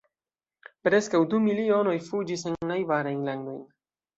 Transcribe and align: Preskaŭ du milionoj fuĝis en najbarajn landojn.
Preskaŭ 0.87 1.21
du 1.33 1.41
milionoj 1.49 1.95
fuĝis 2.07 2.47
en 2.53 2.59
najbarajn 2.73 3.25
landojn. 3.29 3.63